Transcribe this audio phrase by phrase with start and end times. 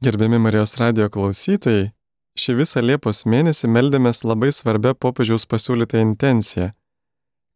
[0.00, 1.86] Gerbiami Marijos radio klausytojai,
[2.36, 6.66] šį visą Liepos mėnesį meldėmės labai svarbia popiežiaus pasiūlytą intenciją,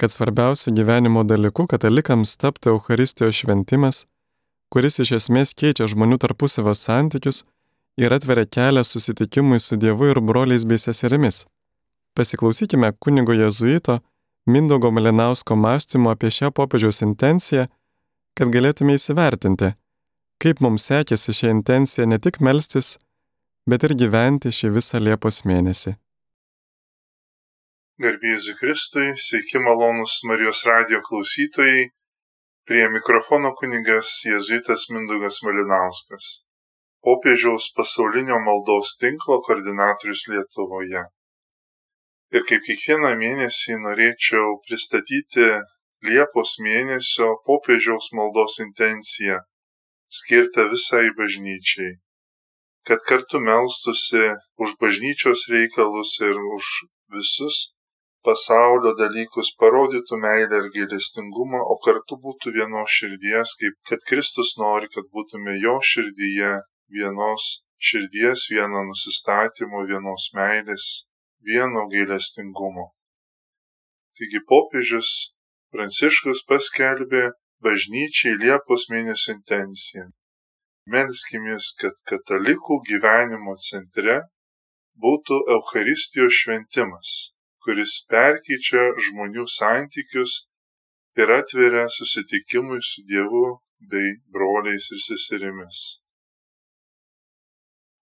[0.00, 4.06] kad svarbiausių gyvenimo dalykų katalikams taptų Euharistijos šventimas,
[4.72, 7.42] kuris iš esmės keičia žmonių tarpusavio santykius
[8.00, 11.44] ir atveria kelią susitikimui su Dievu ir broliais bei seserimis.
[12.16, 13.98] Pasiklausykime kunigo jezuito
[14.46, 17.68] Mindogo Malinausko mąstymo apie šią popiežiaus intenciją,
[18.32, 19.74] kad galėtume įsivertinti,
[20.40, 22.94] kaip mums sekėsi šią intenciją ne tik melstis,
[23.68, 25.94] bet ir gyventi šį visą Liepos mėnesį.
[28.00, 31.90] Garbėsiu Kristui, sveiki malonus Marijos radio klausytojai,
[32.64, 36.30] prie mikrofono kunigas Jėzuitas Mindugas Malinauskas,
[37.04, 41.04] popiežiaus pasaulinio maldos tinklo koordinatorius Lietuvoje.
[42.32, 45.50] Ir kaip kiekvieną mėnesį norėčiau pristatyti
[46.08, 49.42] Liepos mėnesio popiežiaus maldos intenciją
[50.18, 51.92] skirtą visai bažnyčiai,
[52.88, 54.24] kad kartu melstusi
[54.62, 56.66] už bažnyčios reikalus ir už
[57.14, 57.58] visus
[58.26, 64.90] pasaulio dalykus parodytų meilę ir gailestingumą, o kartu būtų vienos širdies, kaip kad Kristus nori,
[64.94, 66.52] kad būtume jo širdyje
[66.96, 70.88] vienos širdies, vieno nusistatymo, vienos meilės,
[71.40, 72.90] vieno gailestingumo.
[74.18, 75.12] Taigi popiežius
[75.70, 77.28] Pranciškus paskelbė
[77.64, 80.08] bažnyčiai Liepos mėnesio intenciją.
[80.90, 84.16] Melskimės, kad katalikų gyvenimo centre
[85.04, 87.14] būtų Euharistijos šventimas,
[87.64, 90.36] kuris perkyčia žmonių santykius
[91.20, 93.46] ir atveria susitikimui su Dievu
[93.92, 96.00] bei broliais ir seserimis.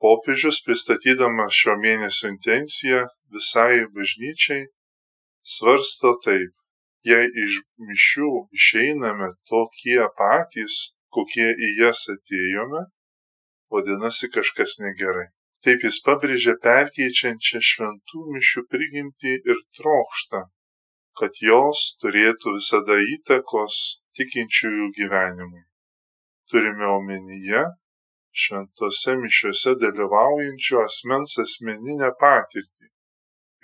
[0.03, 4.69] Popiežius pristatydamas šio mėnesio intenciją visai bažnyčiai
[5.55, 6.55] svarsto taip
[7.09, 10.79] jei iš mišių išeiname tokie patys,
[11.15, 12.85] kokie į jas atėjome,
[13.73, 15.29] vadinasi kažkas negerai.
[15.65, 20.45] Taip jis pabrėžia perkeičiančią šventų mišių prigimtį ir trokšta,
[21.19, 23.81] kad jos turėtų visada įtakos
[24.19, 25.65] tikinčiųjų gyvenimui.
[26.51, 27.65] Turime omenyje
[28.43, 32.87] šventose mišiuose dalyvaujančio asmens asmeninę patirtį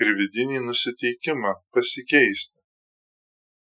[0.02, 2.53] ir vidinį nusiteikimą pasikeisti.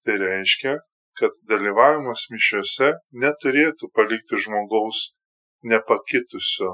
[0.07, 0.73] Tai reiškia,
[1.19, 5.01] kad dalyvavimas mišiuose neturėtų palikti žmogaus
[5.71, 6.69] nepakitusio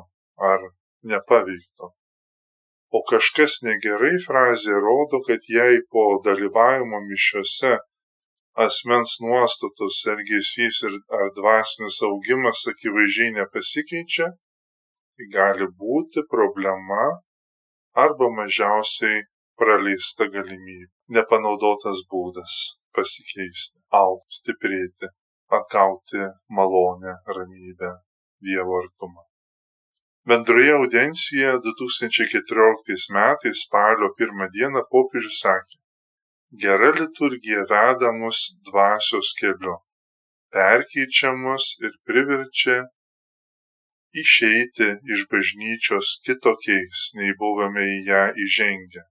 [0.49, 0.67] ar
[1.13, 1.89] nepaveikto.
[2.93, 7.79] O kažkas negerai frazė rodo, kad jei po dalyvavimo mišiuose
[8.67, 14.29] asmens nuostatos, elgesys ir ar dvasinis augimas akivaizdžiai nepasikeičia,
[15.17, 17.09] tai gali būti problema
[18.05, 19.25] arba mažiausiai
[19.57, 22.61] praleista galimybė, nepanaudotas būdas
[22.97, 25.11] pasikeisti, aukti, stiprėti,
[25.59, 26.23] atgauti
[26.59, 27.93] malonę, ramybę,
[28.43, 29.23] Dievo artumą.
[30.27, 35.79] Bendroje audiencijoje 2014 metais spalio pirmą dieną popiežius sakė,
[36.65, 39.77] gera liturgija veda mus dvasios keliu,
[40.55, 42.79] perkeičia mus ir priverčia
[44.23, 49.05] išeiti iš bažnyčios kitokiais, nei buvome į ją įžengę.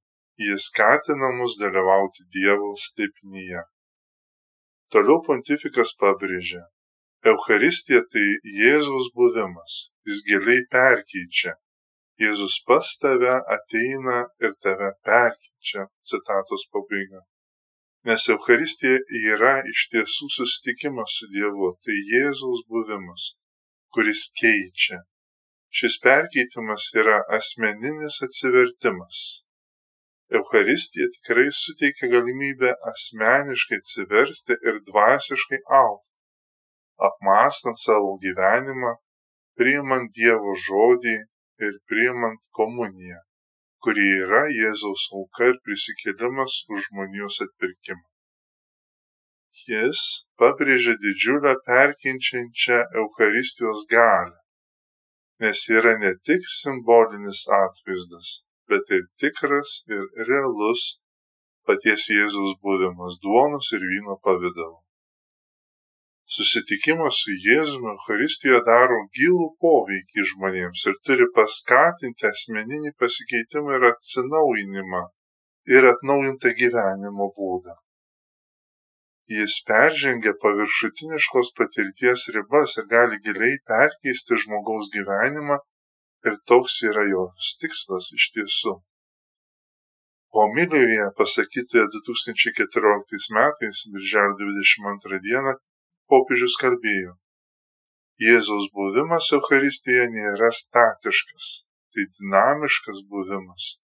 [0.45, 3.63] Jis skatina mus dalyvauti Dievo slėpinyje.
[4.91, 6.61] Toliau pontifikas pabrėžė,
[7.31, 8.27] Euharistija tai
[8.59, 9.75] Jėzaus buvimas,
[10.09, 11.53] jis giliai perkeičia.
[12.21, 15.85] Jėzus pas tave ateina ir tave perkeičia.
[16.11, 17.21] Citatos pabaiga.
[18.09, 18.97] Nes Euharistija
[19.33, 23.31] yra iš tiesų susitikimas su Dievu, tai Jėzaus buvimas,
[23.93, 25.03] kuris keičia.
[25.69, 29.21] Šis perkeitimas yra asmeninis atsivertimas.
[30.37, 36.07] Euharistija tikrai suteikia galimybę asmeniškai atsiversti ir dvasiškai aukti,
[37.07, 38.93] apmastant savo gyvenimą,
[39.59, 41.15] priimant Dievo žodį
[41.67, 43.19] ir priimant komuniją,
[43.83, 48.05] kuri yra Jėzaus auka ir prisikėlimas už žmonijos atpirkimą.
[49.67, 50.03] Jis
[50.41, 54.37] pabrėžia didžiulę perkinčiančią Euharistijos galę,
[55.43, 58.31] nes yra ne tik simbolinis atvaizdas,
[58.71, 60.85] bet ir tikras ir realus
[61.67, 64.79] paties Jėzaus buvimas duonos ir vyno pavydalu.
[66.31, 75.01] Susitikimas su Jėzumi Euharistijoje daro gilų poveikį žmonėms ir turi paskatinti asmeninį pasikeitimą ir atsinaujinimą
[75.75, 77.75] ir atnaujintą gyvenimo būdą.
[79.31, 85.59] Jis peržengia paviršutiniškos patirties ribas ir gali giliai perkeisti žmogaus gyvenimą
[86.27, 88.75] ir toks yra jos tikslas iš tiesų.
[90.37, 95.57] Homilijoje pasakytoje 2014 metais, birželio 22 dieną,
[96.11, 97.17] popiežius kalbėjo.
[98.21, 101.47] Jėzaus buvimas Euharistijoje nėra statiškas,
[101.91, 103.75] tai dinamiškas buvimas,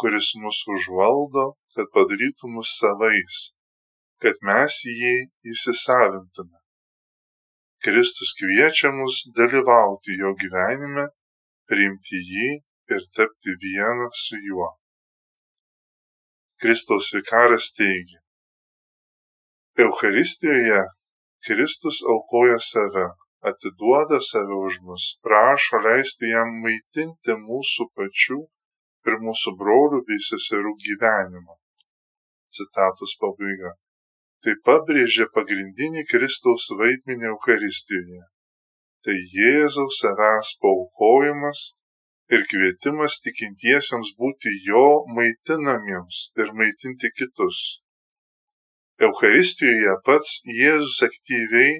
[0.00, 1.46] kuris mus užvaldo,
[1.76, 3.40] kad padarytų mus savais,
[4.22, 5.16] kad mes jį
[5.52, 6.56] įsisavintume.
[7.84, 11.10] Kristus kviečia mus dalyvauti jo gyvenime,
[11.70, 12.50] priimti jį
[12.96, 14.70] ir tapti vieną su juo.
[16.62, 18.20] Kristaus vikaras teigia,
[19.76, 20.82] Euharistijoje
[21.46, 23.06] Kristus aukoja save,
[23.48, 28.38] atiduoda save už mus, prašo leisti jam maitinti mūsų pačių
[29.08, 31.58] ir mūsų brolių bei seserų gyvenimą.
[32.56, 33.74] Citatos pabaiga.
[34.42, 38.24] Tai pabrėžia pagrindinį Kristaus vaidmenį Euharistijoje.
[39.06, 41.60] Tai Jėzaus savęs paukojimas
[42.34, 44.86] ir kvietimas tikintiesiems būti jo
[45.18, 47.60] maitinamiems ir maitinti kitus.
[49.06, 51.70] Eucharistijoje pats Jėzus aktyviai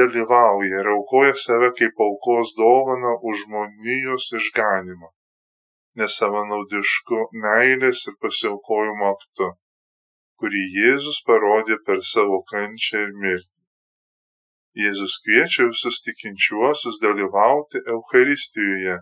[0.00, 5.12] dalyvauja ir aukoja save kaip aukos dovana už žmonijos išganimą,
[6.02, 9.52] nesavanaudišku meilės ir pasiaukojimo aktu,
[10.42, 13.57] kurį Jėzus parodė per savo kančią ir mirtį.
[14.76, 18.98] Jėzus kviečia visus tikinčiuosius dalyvauti Eucharistijoje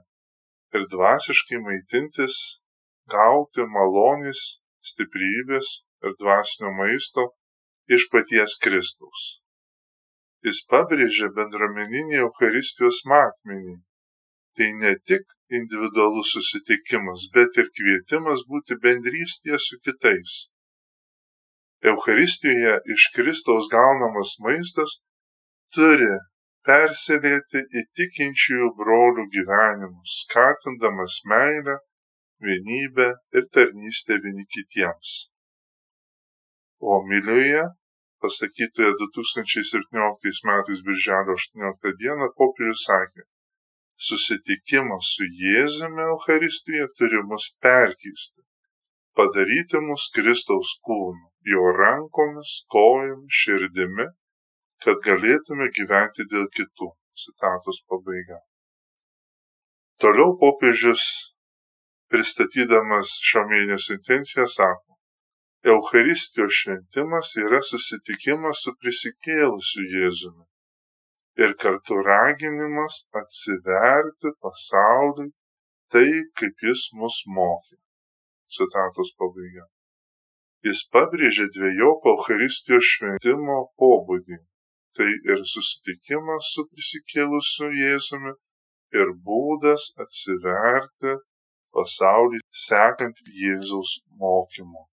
[0.77, 2.37] ir dvasiškai maitintis,
[3.11, 4.61] gauti malonės,
[4.91, 5.73] stiprybės
[6.05, 7.27] ir dvasinio maisto
[7.91, 9.27] iš paties Kristaus.
[10.47, 13.81] Jis pabrėžia bendruomeninį Eucharistijos matmenį.
[14.57, 20.37] Tai ne tik individualus susitikimas, bet ir kvietimas būti bendrystėje su kitais.
[21.85, 24.97] Eucharistijoje iš Kristaus gaunamas maistas
[25.75, 26.13] turi
[26.67, 31.79] persilėti į tikinčiųjų brolių gyvenimus, skatindamas meilę,
[32.47, 33.09] vienybę
[33.39, 35.17] ir tarnystę vieni kitiems.
[36.83, 37.65] Homilijoje
[38.21, 43.23] pasakytoje 2017 metais birželio 18 dieną popiežius sakė,
[44.09, 48.43] susitikimas su Jėzumi Euharistijoje turi mus perkeisti,
[49.17, 54.09] padaryti mus Kristaus kūnu, jo rankomis, kojomis, širdimi,
[54.87, 56.93] kad galėtume gyventi dėl kitų.
[57.17, 58.43] Citatos pabaiga.
[60.03, 61.05] Toliau popiežius,
[62.13, 64.99] pristatydamas šio mėnesio intenciją, sako,
[65.73, 70.45] Eucharistijos šventimas yra susitikimas su prisikėlusiu Jėzumi
[71.45, 75.33] ir kartu raginimas atsiverti pasauliui
[75.93, 77.77] taip, kaip jis mus mokė.
[78.57, 79.67] Citatos pabaiga.
[80.67, 84.39] Jis pabrėžė dviejopą Eucharistijos šventimo pobūdį.
[84.97, 88.33] Tai ir susitikimas su prisikėlusiu Jėzumi
[89.01, 91.17] ir būdas atsiverti
[91.77, 94.87] pasaulį sekant Jėzaus mokymu.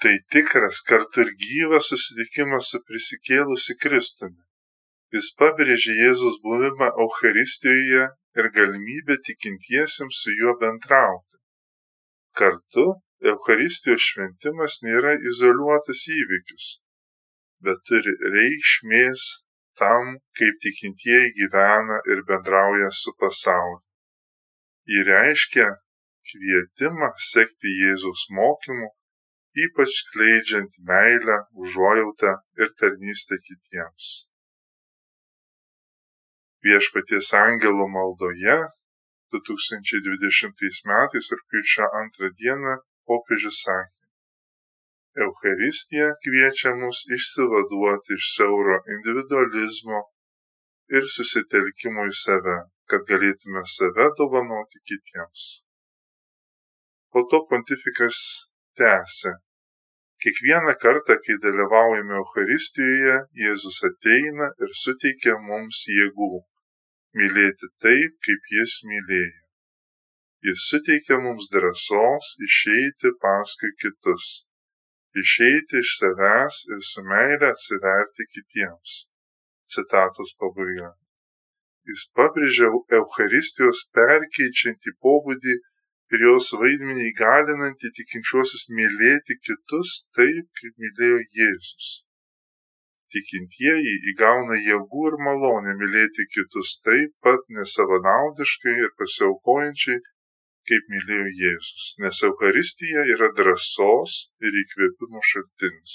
[0.00, 4.40] Tai tikras kartu ir gyvas susitikimas su prisikėlusi Kristumi.
[5.12, 8.06] Jis pabrėžė Jėzus buvimą Eucharistijoje
[8.40, 11.40] ir galimybę tikintiesiems su juo bendrauti.
[12.40, 12.86] Kartu
[13.32, 16.68] Eucharistijos šventimas nėra izoliuotas įvykis,
[17.64, 19.26] bet turi reikšmės
[19.80, 23.82] tam, kaip tikintieji gyvena ir bendrauja su pasauliu.
[24.90, 25.68] Jį reiškia
[26.30, 28.90] kvietimą sekti Jėzaus mokymu
[29.54, 34.06] ypač skleidžiant meilę, užuojautą ir tarnystę kitiems.
[36.62, 38.58] Viešpaties angelo maldoje
[39.34, 42.76] 2020 metais rūpiučio antrą dieną
[43.08, 43.99] popiežius sakė,
[45.18, 50.02] Eucharistija kviečia mus išsivaduoti iš siauro individualizmo
[50.96, 52.58] ir susitelkimo į save,
[52.90, 55.46] kad galėtume save dovanoti kitiems.
[57.10, 58.18] Po to pontifikas
[58.78, 59.32] tęsė.
[60.22, 66.44] Kiekvieną kartą, kai dalyvaujame Euharistijoje, Jėzus ateina ir suteikia mums jėgų
[67.18, 69.40] mylėti taip, kaip Jis mylėjo.
[70.46, 74.28] Jis suteikia mums drąsos išeiti paskui kitus,
[75.22, 78.96] išeiti iš savęs ir su meilė atsiverti kitiems.
[79.74, 80.92] Citatos pabaiga.
[81.88, 85.56] Jis pabrėžia Euharistijos perkeičiantį pobūdį
[86.14, 91.90] ir jos vaidmenį įgalinantį tikinčiuosius mylėti kitus taip, kaip mylėjo Jėzus.
[93.10, 99.98] Tikintieji įgauna jėgų ir malonę mylėti kitus taip pat nesavanaudiškai ir pasiaukojančiai,
[100.70, 104.12] kaip mylėjo Jėzus, nes Euharistija yra drąsos
[104.46, 105.94] ir įkvėpimo šaltinis,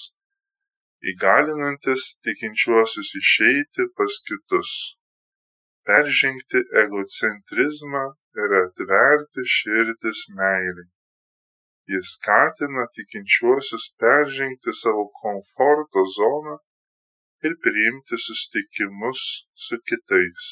[1.12, 4.72] įgalinantis tikinčiuosius išeiti pas kitus,
[5.88, 8.04] peržengti egocentrizmą
[8.44, 10.90] ir atverti širdis meiliai.
[11.94, 16.56] Jis skatina tikinčiuosius peržengti savo komforto zoną
[17.46, 19.22] ir priimti susitikimus
[19.68, 20.50] su kitais,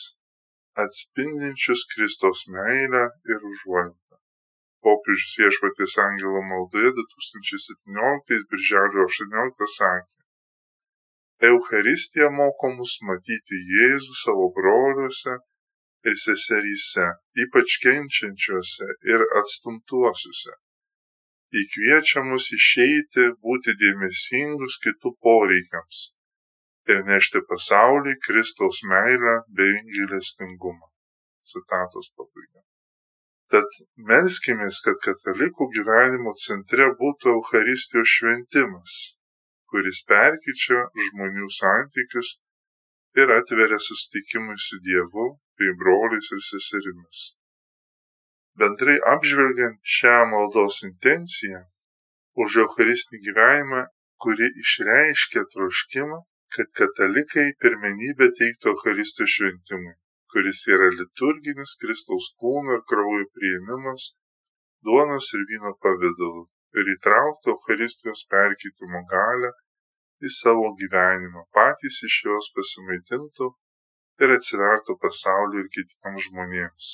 [0.85, 3.03] atspindinčius Kristaus meilę
[3.33, 4.02] ir užuojautą.
[4.85, 10.09] Popiežius viešpatės angelo maldoje 2017 birželio 18 sakė.
[11.49, 15.37] Eucharistija moko mus matyti Jėzų savo broliuose
[16.07, 17.07] ir seseryse,
[17.45, 20.57] ypač kenčiančiuose ir atstumtuosiuose.
[21.63, 26.09] Įkviečia mus išeiti, būti dėmesingus kitų poreikiams
[26.91, 30.87] ir nešti pasaulį Kristaus meilę bei gailestingumą.
[31.51, 32.63] Citatos pabaiga.
[33.53, 33.75] Tad
[34.09, 38.95] melskimės, kad katalikų gyvenimo centre būtų Eucharistijos šventimas,
[39.69, 42.31] kuris perkyčia žmonių santykius
[43.21, 45.27] ir atveria susitikimui su Dievu
[45.59, 47.21] bei broliais ir seserimis.
[48.57, 51.61] Bendrai apžvelgiant šią maldos intenciją,
[52.33, 53.85] už Eucharistinį gyvenimą,
[54.21, 56.23] kuri išreiškia troškimą,
[56.57, 59.93] kad katalikai pirmenybę teiktų Eucharistų šventimui,
[60.33, 64.11] kuris yra liturginis Kristaus kūno ir kraujo priėmimas
[64.87, 66.45] duonos ir vyno pavydalu
[66.79, 69.51] ir įtrauktų Eucharistijos perkeitimo galę
[70.23, 73.49] į savo gyvenimą, patys iš jos pasimaitintų
[74.23, 76.91] ir atsivertų pasauliu ir kitiems žmonėms.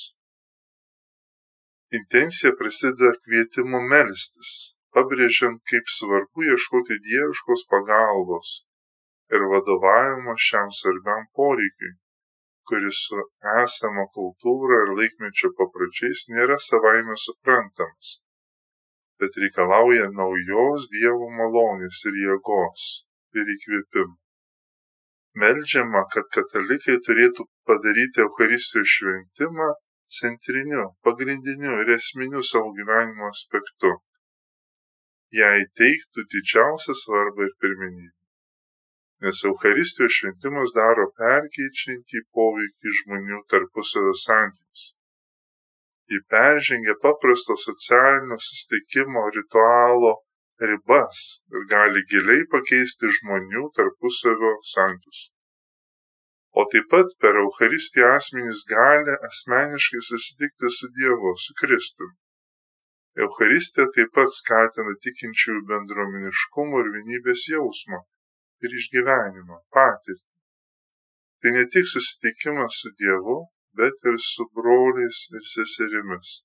[1.98, 4.50] Intencija prasideda kvietimu melstis,
[4.94, 8.60] pabrėžiant, kaip svarbu ieškoti dieviškos pagalbos
[9.34, 11.96] ir vadovavimo šiam svarbiam poreikiui,
[12.70, 13.20] kuris su
[13.60, 18.16] esama kultūra ir laikmečio papročiais nėra savaime suprantamas,
[19.20, 22.88] bet reikalauja naujos Dievo malonės ir jėgos
[23.40, 24.16] ir įkvėpimo.
[25.40, 29.68] Meldžiama, kad katalikai turėtų padaryti Eucharistijos šventimą
[30.18, 33.92] centriniu, pagrindiniu ir esminiu savo gyvenimo aspektu.
[35.40, 38.19] Jai teiktų didžiausią svarbą ir pirmenybę.
[39.24, 44.84] Nes Eucharistijos šventimas daro perkeičiantį poveikį žmonių tarpusavio santykius.
[46.12, 50.14] Ji peržengia paprasto socialinio susitikimo ritualo
[50.70, 51.20] ribas
[51.52, 55.20] ir gali giliai pakeisti žmonių tarpusavio santykius.
[56.56, 62.16] O taip pat per Eucharistiją asmenys gali asmeniškai susitikti su Dievu, su Kristumi.
[63.26, 68.00] Eucharistija taip pat skatina tikinčiųjų bendruomeniškumo ir vienybės jausmą
[68.66, 70.28] ir išgyvenimą, patirtį.
[71.40, 73.40] Tai ne tik susitikimas su Dievu,
[73.80, 76.40] bet ir su broliais ir seserimis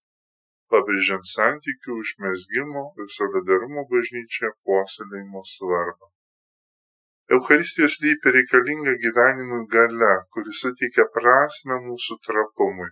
[0.73, 6.11] pabrėžiant santykių užmesgimo ir solidarumo bažnyčioje puoselėjimo svarbą.
[7.35, 12.91] Eucharistijos lypi reikalinga gyvenimui gale, kuri suteikia prasme mūsų trapumui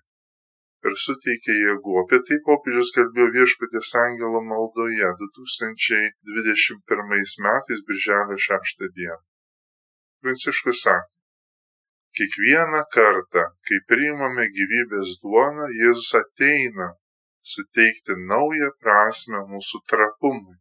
[0.90, 1.94] ir suteikia jėgų.
[2.04, 9.24] Apie tai popiežius kalbėjo viešpatės angelo maldoje 2021 metais birželio 6 dieną.
[10.24, 11.10] Pranciškus sakė,
[12.18, 16.88] kiekvieną kartą, kai priimame gyvybės duoną, Jėzus ateina
[17.54, 20.58] suteikti naują prasme mūsų trapumui.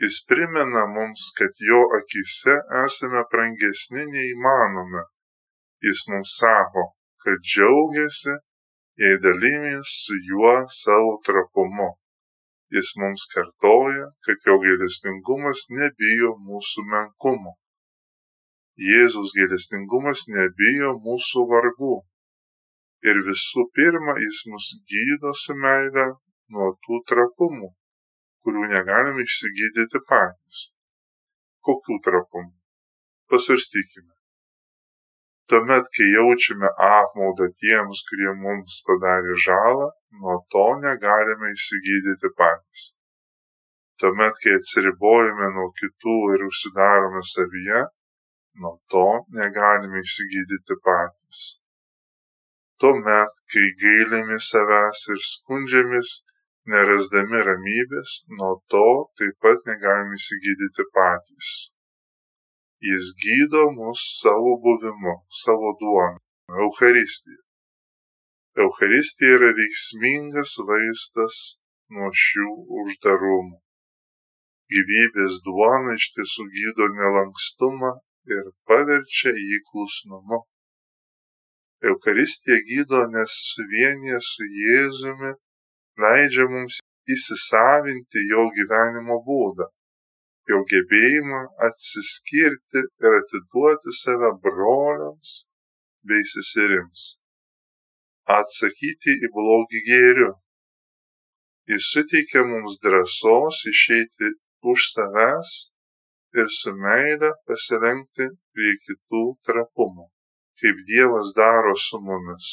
[0.00, 5.02] Jis primena mums, kad jo akise esame brangesni neįmanome.
[5.84, 6.84] Jis mums sako,
[7.24, 8.34] kad džiaugiasi,
[9.00, 11.88] jei dalymės su juo savo trapumu.
[12.74, 17.56] Jis mums kartoja, kad jo gailestingumas nebijo mūsų menkumo.
[18.90, 21.96] Jėzus gailestingumas nebijo mūsų vargų
[23.08, 26.06] ir visų pirma jis mus gydo su meile
[26.52, 27.72] nuo tų trapumų,
[28.44, 30.64] kurių negalime išsigydyti patys.
[31.64, 32.56] Kokių trapumų?
[33.32, 34.19] Pasvarstykime.
[35.50, 39.88] Tuomet, kai jaučiame apmaudą tiems, kurie mums padarė žalą,
[40.22, 42.90] nuo to negalime išsigydyti patys.
[43.98, 47.86] Tuomet, kai atsiribojame nuo kitų ir užsidarome savyje,
[48.62, 49.08] nuo to
[49.40, 51.48] negalime išsigydyti patys
[52.80, 56.12] tuomet kai gailimės savęs ir skundžiamės
[56.72, 58.86] nerasdami ramybės nuo to
[59.20, 61.50] taip pat negalime išsigydyti patys
[62.88, 66.20] jis gydo mus savo buvimu savo duona
[66.62, 67.40] eucharistija.
[68.62, 71.36] Eucharistija yra veiksmingas vaistas
[71.94, 72.48] nuo šių
[72.82, 73.58] uždarumų.
[74.74, 77.92] Gyvybės duona iš tiesų gydo nelankstumą
[78.34, 80.40] ir paverčia jį klusnumu.
[81.90, 85.32] Eucharistija gydo, nes suvienyje su Jėzumi
[86.02, 86.80] leidžia mums
[87.14, 89.70] įsisavinti jo gyvenimo būdą,
[90.50, 95.32] jo gebėjimą atsiskirti ir atiduoti save broliams
[96.10, 97.02] bei seserims,
[98.38, 100.30] atsakyti į blogį gėriu.
[101.70, 104.32] Jis suteikia mums drąsos išeiti
[104.72, 105.52] už savęs
[106.40, 110.08] ir su meile pasirengti prie kitų trapumo,
[110.62, 112.50] kaip Dievas daro su mumis.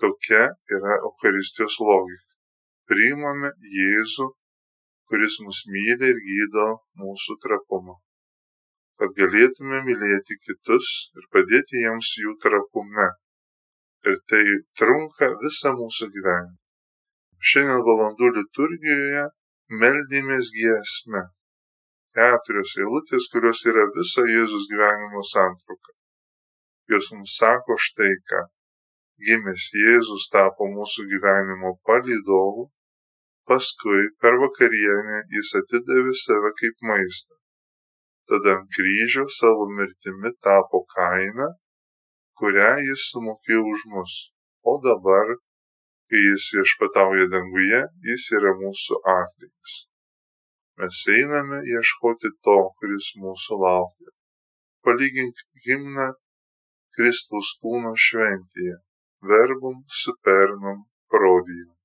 [0.00, 0.44] Tokia
[0.76, 2.28] yra Eucharistijos logika.
[2.88, 4.26] Priimame Jėzų,
[5.10, 6.66] kuris mus myli ir gydo
[7.02, 7.96] mūsų trapumą.
[9.00, 13.08] Kad galėtume mylėti kitus ir padėti jiems jų trapume.
[14.06, 14.44] Ir tai
[14.78, 16.56] trunka visą mūsų gyvenimą.
[17.50, 19.26] Šiandien valandų liturgijoje
[19.82, 21.26] meldėmės giesme.
[22.16, 25.94] Keturios eilutės, kurios yra viso Jėzus gyvenimo santrauka.
[26.90, 28.44] Jos mums sako štai ką.
[29.26, 32.70] Gimęs Jėzus tapo mūsų gyvenimo palydovu,
[33.50, 37.34] paskui per vakarienę jis atidavė save kaip maistą.
[38.30, 41.48] Tada ant kryžio savo mirtimi tapo kaina,
[42.38, 44.18] kurią jis sumokėjo už mus.
[44.70, 45.34] O dabar
[46.10, 47.80] kai jis viešpatauja danguje,
[48.10, 49.74] jis yra mūsų atlygis.
[50.80, 54.10] Mes einame ieškoti to, kuris mūsų laukia.
[54.86, 56.06] Palygink himną
[56.96, 58.78] Kristaus kūno šventėje.
[59.30, 61.79] Verbum supernum prodijams.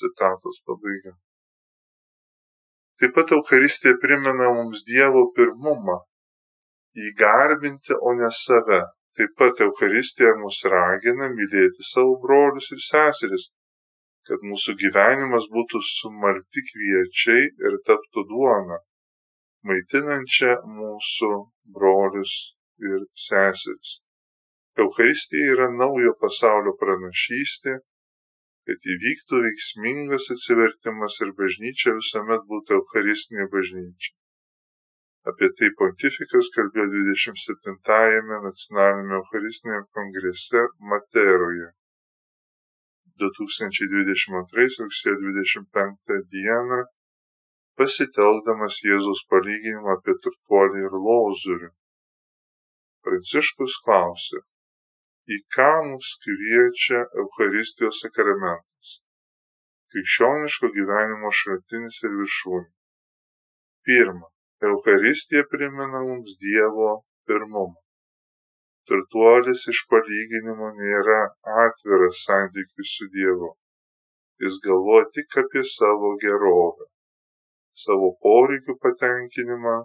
[0.00, 1.16] Citatos pabaiga.
[3.00, 6.00] Taip pat Eucharistija primena mums Dievo pirmumą-
[7.08, 8.82] įgarbinti, o ne save,
[9.16, 13.44] Taip pat Eucharistija mus ragina mylėti savo brolius ir seseris,
[14.28, 18.78] kad mūsų gyvenimas būtų sumarti kviečiai ir taptų duona,
[19.68, 21.30] maitinančia mūsų
[21.76, 22.38] brolius
[22.92, 23.98] ir seseris.
[24.80, 27.76] Eucharistija yra naujo pasaulio pranašystė,
[28.68, 34.14] kad įvyktų veiksmingas atsivertimas ir bažnyčia visuomet būtų Eucharistinė bažnyčia.
[35.30, 41.70] Apie tai pontifikas kalbėjo 27-ąjame nacionaliniame Eucharistinėme kongrese Materoje
[43.22, 46.78] 2022 rugsėjo 25 dieną,
[47.78, 51.70] pasitelkdamas Jėzaus palyginimą apie turtuolį ir lozurių.
[53.06, 54.42] Pranciškus klausė,
[55.30, 58.96] į ką mus kviečia Eucharistijos sakramentas,
[59.94, 62.70] krikščioniško gyvenimo šaltinis ir viršūnė.
[63.86, 64.28] Pirma,
[64.70, 66.90] Eucharistija primena mums Dievo
[67.26, 67.78] pirmumą.
[68.90, 71.20] Turtuolis iš palyginimo nėra
[71.64, 73.54] atviras santykius su Dievu.
[74.42, 76.88] Jis galvoja tik apie savo gerovę,
[77.84, 79.76] savo poreikių patenkinimą,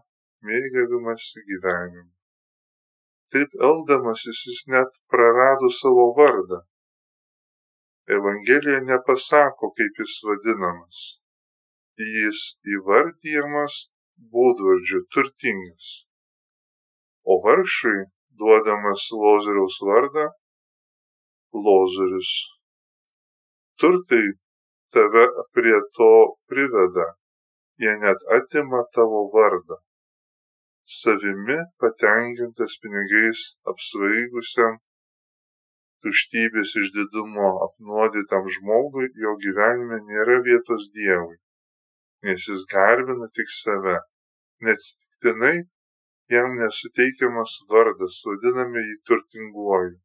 [0.50, 2.17] mėgavimąsi gyvenimu.
[3.34, 6.60] Taip elgdamasis jis net prarado savo vardą.
[8.18, 11.00] Evangelija nepasako, kaip jis vadinamas.
[12.18, 12.44] Jis
[12.76, 13.80] įvardyjamas
[14.34, 15.90] būdvardžiu turtingas.
[17.32, 17.98] O vargšui
[18.40, 20.28] duodamas lozoriaus vardą
[21.66, 22.32] lozorius.
[23.80, 24.24] Turtai
[24.94, 26.12] tave prie to
[26.50, 27.08] priveda,
[27.82, 29.82] jie net atima tavo vardą.
[30.88, 34.78] Savimi patenkintas pinigais apsvaigusiam,
[36.04, 41.36] tuštybės išdidumo apnuodytam žmogui jo gyvenime nėra vietos Dievui
[42.24, 43.98] nes jis garbina tik save.
[44.66, 45.58] Neatsitiktinai
[46.34, 49.96] jam nesuteikiamas vardas, vadiname jį turtinguoju.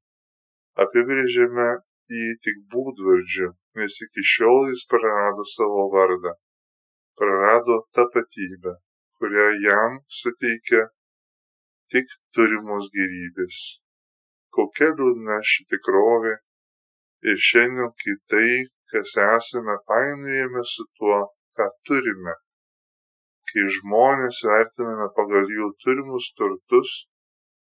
[0.85, 1.69] Apibrėžiame
[2.17, 6.35] jį tik būdvardžiu, nes iki šiol jis prarado savo vardą,
[7.19, 8.77] prarado tapatybę,
[9.23, 10.81] kurią jam suteikia
[11.95, 13.59] tik turimos gerybės.
[14.57, 16.33] Kokia liūdna ši tikrovė
[17.31, 18.49] ir šiandien kitai,
[18.91, 21.21] kas esame, painiojame su tuo,
[21.57, 22.35] ką turime.
[23.53, 26.97] Kai žmonės vertiname pagal jų turimus turtus,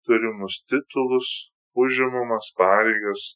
[0.07, 1.35] turimus titulus,
[1.75, 3.27] užimamas pareigas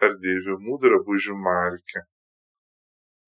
[0.00, 2.08] ar dėvimų drabužių markę.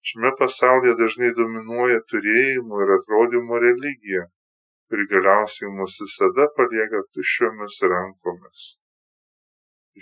[0.07, 4.27] Šiame pasaulyje dažnai dominuoja turėjimo ir atrodymo religija,
[4.89, 8.67] kuri galiausiai mus visada palieka tuščiomis rankomis.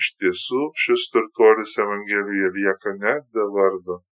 [0.00, 4.02] Iš tiesų, šis turtuolis Evangelijoje lieka net be vardo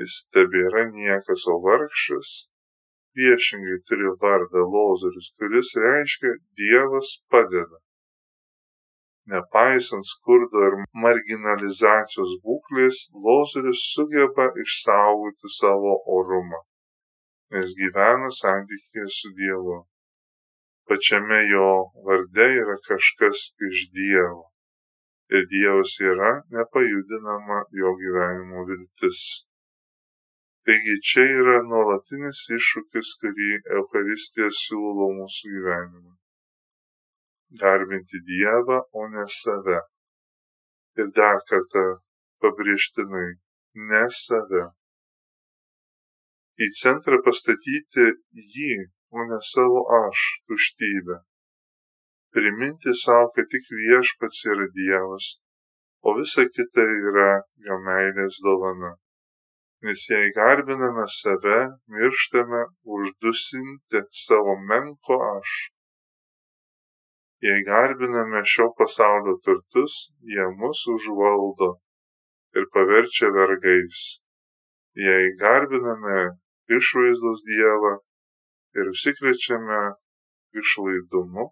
[0.00, 2.32] jis tebėra niekas, o vargšas
[3.12, 7.81] priešingai turi vardą Lozorius, kuris reiškia Dievas padeda.
[9.30, 16.58] Nepaisant skurdo ir marginalizacijos būklės, Lozorius sugeba išsaugoti savo orumą,
[17.54, 19.76] nes gyvena santykėje su Dievu.
[20.90, 21.68] Pačiame jo
[22.08, 24.48] varde yra kažkas iš Dievo.
[25.30, 29.20] Ir Dievas yra nepajudinama jo gyvenimo viltis.
[30.66, 36.11] Taigi čia yra nuolatinis iššūkis, kurį Euharistija siūlo mūsų gyvenimui.
[37.60, 39.80] Garbinti Dievą, o ne save.
[41.00, 41.84] Ir dar kartą
[42.40, 43.28] pabrėžtinai,
[43.90, 44.64] ne save.
[46.64, 48.08] Į centrą pastatyti
[48.54, 48.72] jį,
[49.12, 51.20] o ne savo aš tuštybę.
[52.32, 55.36] Priminti savo, kad tik viešpats yra Dievas,
[56.06, 57.30] o visa kita yra
[57.66, 58.94] jo meilės dovana.
[59.84, 61.58] Nes jei garbiname save,
[61.92, 62.62] mirštame
[62.96, 65.56] uždusinti savo menko aš.
[67.42, 69.94] Jei garbiname šio pasaulio turtus,
[70.32, 71.70] jie mus užvaldo
[72.54, 74.02] ir paverčia vergais.
[75.06, 76.20] Jei garbiname
[76.78, 77.96] išvaizdos Dievą
[78.78, 79.80] ir užsikrečiame
[80.62, 81.48] išlaidumu,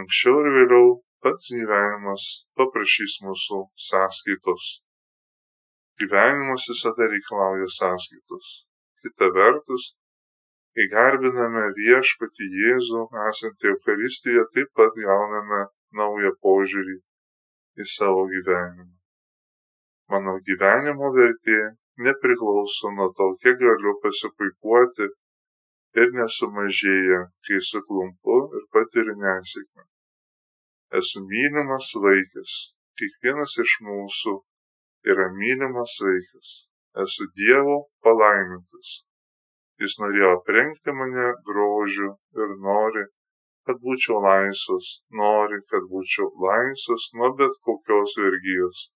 [0.00, 0.88] anksčiau ir vėliau
[1.24, 4.72] pats gyvenimas paprašys mūsų sąskaitos.
[6.00, 8.52] Gyvenimas visada reikalauja sąskaitos.
[9.04, 9.92] Kita vertus,
[10.80, 15.66] kai garbiname viešpati Jėzų esantį Euharistiją, taip pat gauname
[16.00, 16.96] naują požiūrį
[17.84, 18.88] į savo gyvenimą
[20.10, 21.58] mano gyvenimo vertė
[22.06, 25.06] nepriklauso nuo to, kiek galiu pasipuikuoti
[26.00, 29.86] ir nesumažėja, kai suklumpu ir patiriu nesėkmę.
[31.00, 32.56] Esu mylimas vaikas,
[32.98, 34.34] kiekvienas iš mūsų
[35.12, 36.54] yra mylimas vaikas.
[37.04, 39.04] Esu Dievo palaimintas.
[39.80, 42.12] Jis norėjo aprengti mane grožiu
[42.42, 43.04] ir nori,
[43.66, 48.88] kad būčiau laisvas, nori, kad būčiau laisvas nuo bet kokios vergyjos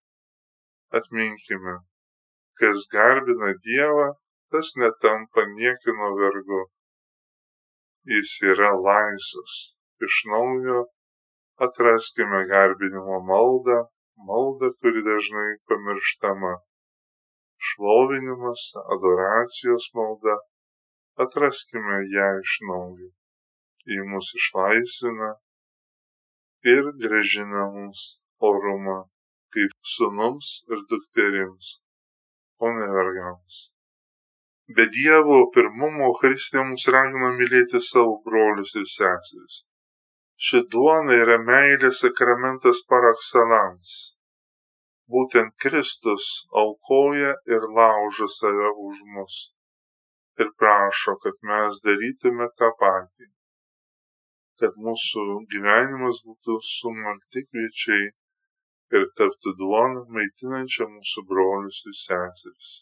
[0.98, 1.74] atminkime,
[2.60, 4.08] kas garbina Dievą,
[4.50, 6.60] tas netampa niekino vergu.
[8.14, 9.54] Jis yra laisvas.
[10.04, 10.84] Iš naujo
[11.66, 13.78] atraskime garbinimo maldą,
[14.28, 16.54] maldą, kuri dažnai pamirštama.
[17.66, 18.62] Šlovinimas,
[18.94, 20.36] adoracijos malda,
[21.22, 23.10] atraskime ją iš naujo.
[23.90, 25.30] Ji mus išlaisvina
[26.74, 28.04] ir gražina mums
[28.50, 28.98] orumą
[29.54, 31.76] kaip sunums ir dukterims,
[32.64, 33.60] o ne vergams.
[34.76, 39.62] Be Dievo pirmumo Kristė mus ragina mylėti savo brolius ir seseris.
[40.44, 44.14] Ši duona yra meilės sakramentas par excellence.
[45.14, 46.30] Būtent Kristus
[46.62, 49.36] aukoja ir laužo save už mus
[50.42, 53.28] ir prašo, kad mes darytume tą patį,
[54.62, 58.10] kad mūsų gyvenimas būtų sumalti kviečiai
[58.96, 62.74] ir tapti duona maitinančia mūsų brolius ir seseris.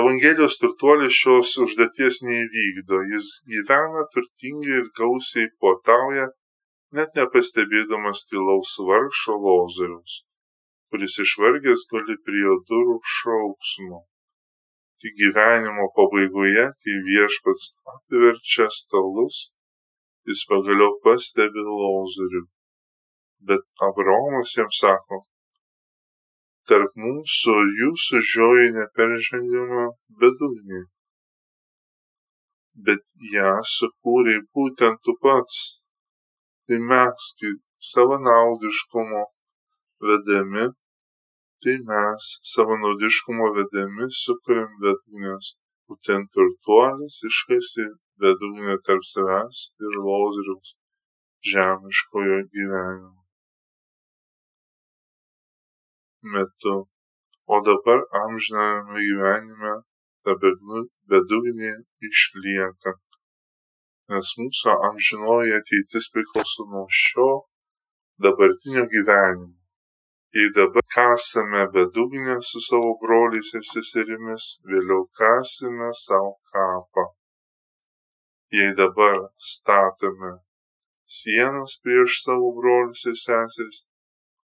[0.00, 6.26] Evangelijos turtuolis šios užduoties neįvykdo, jis gyvena turtingai ir gausiai puotauja,
[6.98, 10.18] net nepastebėdamas tylaus vargšo lozoriaus,
[10.90, 14.02] kuris išvargęs gali prie jo durų šauksmu.
[15.00, 19.50] Tik gyvenimo pabaigoje, kai viešpats apverčia stalus,
[20.26, 22.46] jis pagaliau pastebi lozorių
[23.48, 25.20] bet Abraomas jam sako,
[26.68, 29.84] tarp mūsų jūsų žioji neperžengiama
[30.22, 30.82] bedugnė.
[32.86, 33.04] Bet
[33.34, 35.60] ją sukūrė būtent tu pats.
[36.66, 37.52] Tai mes, kai
[37.92, 39.22] savanaudiškumo
[40.08, 40.66] vedami,
[41.66, 45.52] tai mes savanaudiškumo vedami sukuriam bedugnės.
[45.90, 47.90] Būtent turtuolis iškasi
[48.22, 50.74] bedugnė tarp savęs ir lozoriaus
[51.52, 53.26] žemiškojo gyvenimo.
[56.32, 56.74] metu,
[57.54, 59.74] o dabar amžiname gyvenime
[60.24, 60.32] ta
[61.10, 61.74] bedugnė
[62.08, 62.94] išlieka.
[64.12, 67.30] Nes mūsų amžinoji ateitis priklauso nuo šio
[68.26, 69.55] dabartinio gyvenimo.
[70.36, 77.04] Jei dabar kasame bedugnę su savo broliais ir seserimis, vėliau kasime savo kapą.
[78.56, 79.16] Jei dabar
[79.52, 80.32] statome
[81.18, 83.80] sienas prieš savo brolius ir seseris,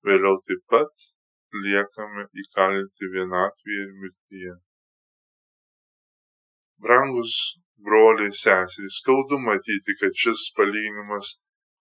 [0.08, 1.08] vėliau taip pat
[1.66, 4.58] liekame įkalinti vienatvėje ir mirtyje.
[6.84, 7.34] Brangus
[7.88, 11.40] broliai seserys, skaudu matyti, kad šis palyginimas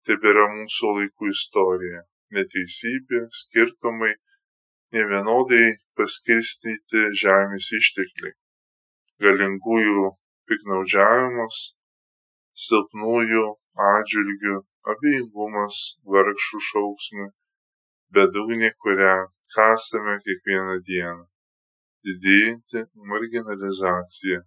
[0.06, 2.10] tebėra mūsų laikų istorija.
[2.34, 4.16] Neteisybė, skirtumai,
[4.96, 8.34] nevienodai paskirstyti žemės ištekliai,
[9.22, 10.08] galingųjų
[10.50, 11.60] piknaudžiavimas,
[12.66, 13.46] silpnųjų
[13.92, 14.58] atžvilgių,
[14.92, 15.80] abejingumas
[16.16, 17.30] vargšų šauksmui,
[18.16, 19.16] bedugnė, kurią
[19.56, 21.26] kasame kiekvieną dieną.
[22.06, 24.44] Didėjanti marginalizacija.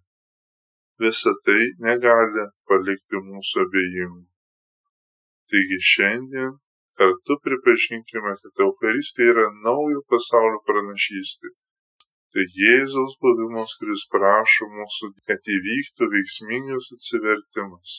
[0.99, 4.25] Visa tai negali palikti mūsų abejingų.
[5.51, 6.57] Taigi šiandien
[6.99, 11.51] kartu pripažinkime, kad Eucharistija yra naujo pasaulio pranašystė.
[12.33, 17.97] Tai Jėzaus buvimas, kuris prašo mūsų, kad įvyktų veiksmingas atsivertimas.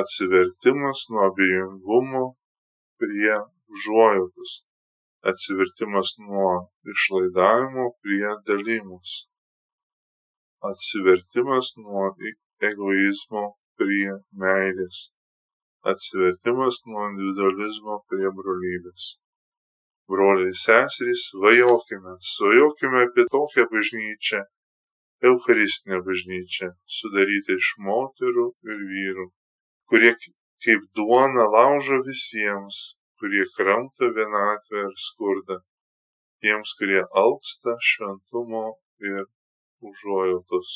[0.00, 2.26] Atsivertimas nuo abejingumo
[3.02, 3.36] prie
[3.72, 4.62] užuojautos
[5.30, 6.52] atsivertimas nuo
[6.92, 9.10] išlaidavimo prie dalymus,
[10.70, 12.06] atsivertimas nuo
[12.68, 13.44] egoizmo
[13.78, 14.98] prie meilės.
[15.90, 19.06] Atsivertimas nuo individualizmo prie brolybės.
[20.12, 24.42] Broliai seserys, svajokime, svajokime apie tokią bažnyčią,
[25.30, 26.68] Eucharistinę bažnyčią,
[26.98, 29.26] sudarytą iš moterų ir vyrų,
[29.90, 30.12] kurie
[30.66, 32.78] kaip duona laužo visiems,
[33.18, 35.58] kurie kramto vienatvę ir skurdą,
[36.42, 38.64] tiems, kurie alksta šventumo
[39.10, 39.24] ir
[39.90, 40.72] užuojautos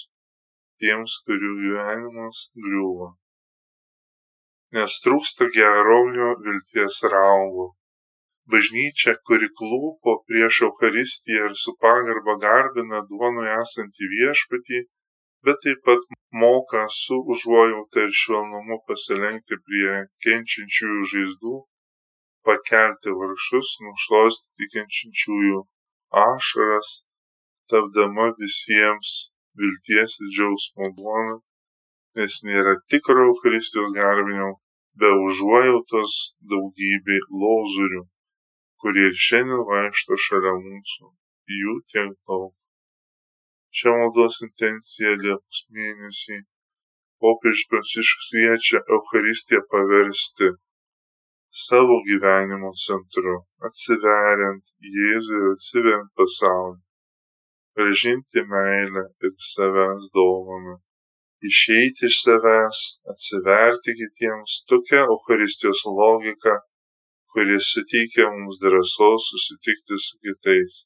[0.82, 3.12] tiems, kurių gyvenimas griūva.
[4.76, 7.70] Nes trūksta gerovnio vilties raugo.
[8.52, 14.80] Bažnyčia, kuri klūpo prieš Eucharistiją ir su pagarba garbina duonui esantį viešpatį,
[15.48, 16.04] bet taip pat
[16.42, 19.94] moka su užuojauta ir švelnumu pasilenkti prie
[20.26, 21.54] kenčiančiųjų žaizdų,
[22.50, 25.62] pakelti vargšus, nušluostyti kenčiančiųjų
[26.26, 26.92] ašaras,
[27.72, 29.16] tapdama visiems
[29.62, 31.40] vilties ir džiaugsmo duona,
[32.20, 34.52] nes nėra tikro Eucharistijos garbinimo
[35.00, 36.12] be užuojautos
[36.52, 38.02] daugybė lozurių,
[38.82, 41.10] kurie ir šiandien vaikšto šalia mūsų,
[41.60, 42.52] jų tiek daug.
[43.76, 46.38] Šią maldos intenciją Liepos mėnesį
[47.20, 50.48] popiežius Pranciškus kviečia Eucharistiją paversti
[51.66, 53.36] savo gyvenimo centru,
[53.68, 54.64] atsiveriant
[54.96, 56.80] Jėzui ir atsiveriant pasaulį
[57.76, 60.74] grąžinti meilę ir savęs dovaną,
[61.50, 62.80] išeiti iš savęs,
[63.12, 66.54] atsiverti kitiems, tokia Eucharistijos logika,
[67.32, 70.84] kuri suteikia mums drąsos susitikti su kitais,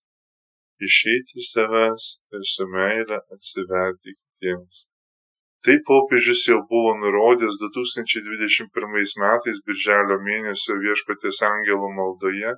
[0.89, 4.87] išeiti iš savęs ir su meilė atsiverti kitiems.
[5.65, 12.57] Tai popiežius jau buvo nurodęs 2021 metais birželio mėnesio viešpatės angelų maldoje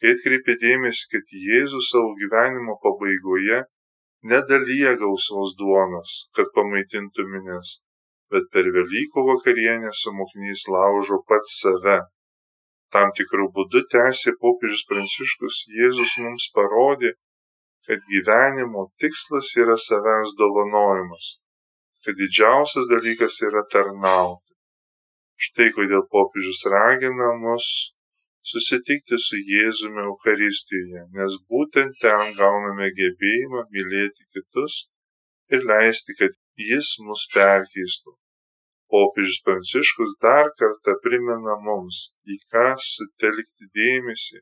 [0.00, 3.64] kai atkreipė dėmesį, kad Jėzus savo gyvenimo pabaigoje
[4.22, 7.78] nedalyja gausios duonos, kad pamaitintų minės,
[8.32, 12.00] bet per Velykų vakarienę su mokiniais laužo pats save.
[12.92, 17.12] Tam tikrų būdų tęsė popiežius Pranciškus, Jėzus mums parodė,
[17.88, 21.36] kad gyvenimo tikslas yra savęs dovanojimas,
[22.04, 24.56] kad didžiausias dalykas yra tarnauti.
[25.38, 27.68] Štai kodėl popiežius ragina mus
[28.50, 34.86] susitikti su Jėzumi Eucharistijoje, nes būtent ten gauname gebėjimą mylėti kitus
[35.52, 36.36] ir leisti, kad
[36.68, 38.16] Jis mus perkeistų.
[38.90, 44.40] Popiežius Pranciškus dar kartą primena mums, į ką sutelkti dėmesį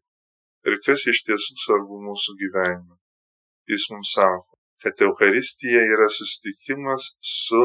[0.66, 2.96] ir kas iš tiesų svarbu mūsų gyvenime.
[3.70, 7.64] Jis mums sako, kad Eucharistija yra susitikimas su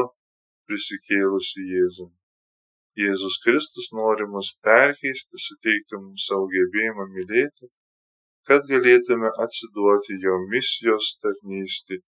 [0.66, 2.21] prisikėlusiu Jėzumi.
[3.00, 7.68] Jėzus Kristus nori mus perkeisti, suteikti mums savo gebėjimą mylėti,
[8.48, 11.98] kad galėtume atsiduoti jo misijos tarnystį.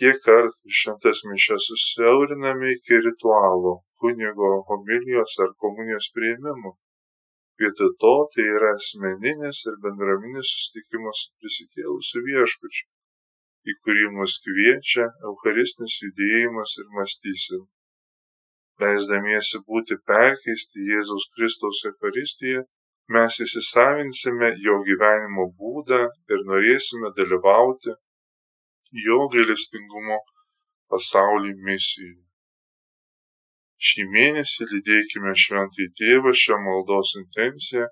[0.00, 6.76] Kiek kartų šventas mišas susiauriname iki ritualo, kunigo homilijos ar komunijos prieimimo.
[7.60, 12.86] Vietoj to tai yra asmeninis ir bendraminis susitikimas su prisikėlusiu viešpačiu,
[13.64, 17.68] į kurį mus kviečia Eucharistinis judėjimas ir mąstysena
[18.82, 22.64] leisdamiesi būti perkeisti Jėzaus Kristaus Eucharistijoje,
[23.14, 26.00] mes įsisavinsime jo gyvenimo būdą
[26.34, 27.94] ir norėsime dalyvauti
[29.06, 30.18] jo gailestingumo
[30.90, 32.20] pasaulį misijoje.
[33.88, 37.86] Šį mėnesį lydėkime šventai tėvą šią maldos intenciją,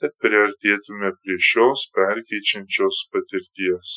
[0.00, 3.96] kad priartėtume prie šios perkeičiančios patirties.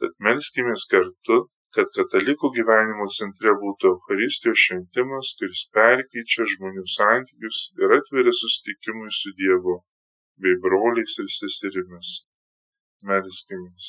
[0.00, 1.38] Tad melskime kartu
[1.76, 9.34] kad katalikų gyvenimo centre būtų Eucharistijos šventimas, kuris perkeičia žmonių santykius ir atveria susitikimui su
[9.40, 9.78] Dievu
[10.42, 12.12] bei broliais ir seserimis.
[13.08, 13.88] Melskimės.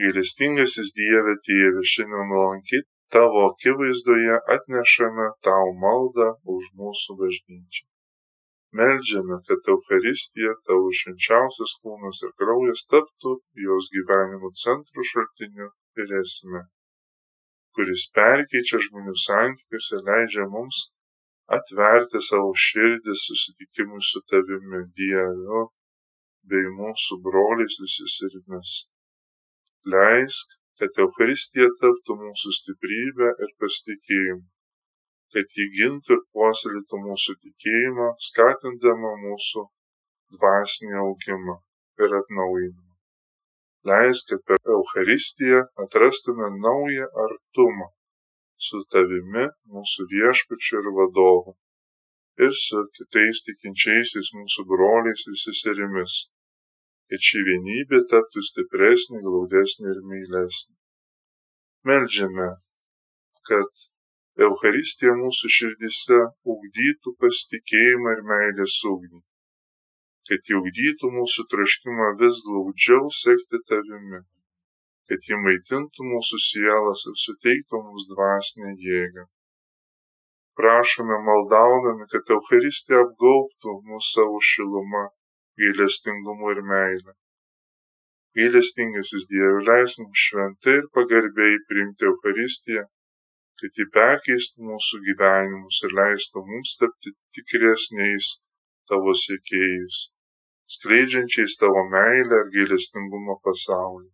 [0.00, 7.84] Gailestingasis Dieve tėve, šiandien nuolankiai tavo akivaizdoje atnešame tau maldą už mūsų bažnyčią.
[8.80, 13.34] Meldžiame, kad Eucharistija, tavo švenčiausias kūnas ir kraujas taptų
[13.66, 15.68] jos gyvenimo centrų šaltiniu
[16.00, 16.62] ir esme,
[17.76, 20.80] kuris perkeičia žmonių santykius ir leidžia mums
[21.56, 25.62] atverti savo širdį susitikimui su tavimi Dievu
[26.50, 28.72] bei mūsų broliais ir seserimis.
[29.94, 34.46] Leisk, kad Euharistija taptų mūsų stiprybę ir pasitikėjimu,
[35.34, 39.66] kad jį gintų ir puoselėtų mūsų tikėjimą, skatindama mūsų
[40.36, 41.58] dvasinį augimą
[42.02, 42.81] ir atnaujinimą.
[43.88, 47.88] Leisk, kad per Eucharistiją atrastume naują artumą
[48.66, 51.56] su tavimi, mūsų viešpačiu ir vadovu,
[52.44, 56.18] ir su kitais tikinčiaisiais mūsų broliais ir seserimis,
[57.10, 60.76] kad ši vienybė taptų stipresnė, glaudesnė ir meilesnė.
[61.90, 62.48] Meldžiame,
[63.50, 63.88] kad
[64.46, 66.20] Euharistija mūsų širdise
[66.54, 69.20] ugdytų pasitikėjimą ir meilės ugnį,
[70.28, 74.20] kad jį ugdytų mūsų troškimą vis glaudžiau sekti tavimi,
[75.10, 79.26] kad jį maitintų mūsų sielas ir suteiktų mums dvasinę jėgą.
[80.60, 85.04] Prašome maldaudami, kad Euharistija apgaubtų mūsų savo šilumą,
[85.60, 87.14] gailestingumu ir meilę.
[88.36, 92.84] Gailestingasis Dieve, leisk mums šventai ir pagarbiai priimti Euharistiją
[93.62, 98.30] kad ji perkeistų mūsų gyvenimus ir leistų mums tapti tikresniais
[98.90, 99.98] tavo sėkėjais,
[100.76, 104.10] skleidžiančiais tavo meilę ir gailestingumą pasaulyje.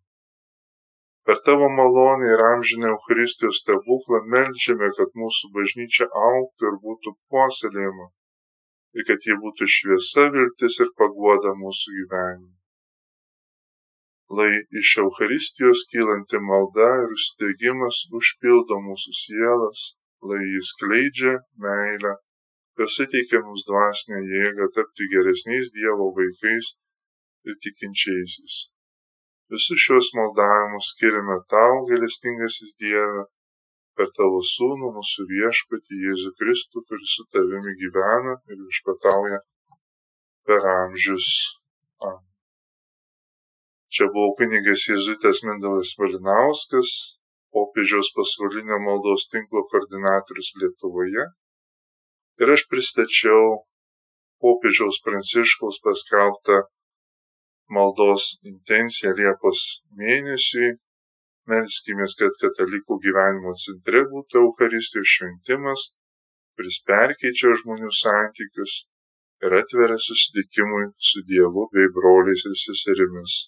[1.28, 8.12] Per tavo malonę ir amžinę Eucharistijos stebuklą melžiame, kad mūsų bažnyčia auktų ir būtų puoselėjama
[8.96, 12.58] ir kad jie būtų šviesa, viltis ir paguoda mūsų gyvenimui
[14.36, 19.84] lai iš Eucharistijos kylanti malda ir užsidėgymas užpildo mūsų sielas,
[20.28, 22.12] lai jis kleidžia meilę
[22.82, 26.74] ir suteikia mums dvasinę jėgą tapti geresniais Dievo vaikais
[27.48, 28.58] ir tikinčiaisiais.
[29.52, 33.24] Visus šios maldavimus skiriame tau, gelestingasis Dieve,
[33.96, 39.40] per tavo sūnų, mūsų viešpatį Jėzų Kristų, kuris su tavimi gyvena ir viešpatauja
[40.46, 41.28] per amžius.
[42.04, 42.28] Amen.
[43.88, 46.90] Čia buvo kunigas Jėzuitas Mindaugas Valinauskas,
[47.56, 51.24] popiežiaus pasaulinio maldos tinklo koordinatorius Lietuvoje.
[52.42, 53.62] Ir aš pristačiau
[54.42, 56.60] popiežiaus Pranciškaus paskelbtą
[57.76, 59.64] maldos intenciją Liepos
[59.98, 60.76] mėnesiui.
[61.48, 65.86] Melskimės, kad katalikų gyvenimo centre būtų Euharistijos šventimas,
[66.54, 68.82] kuris perkeičia žmonių santykius
[69.46, 73.46] ir atveria susitikimui su Dievu bei broliais ir seserimis.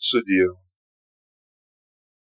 [0.00, 0.67] 是的。